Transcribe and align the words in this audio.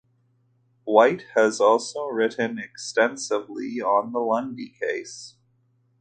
White 0.83 1.27
has 1.35 1.59
also 1.61 2.07
written 2.07 2.57
extensively 2.57 3.79
on 3.81 4.11
the 4.13 4.19
Lundy 4.19 4.69
case. 4.81 5.35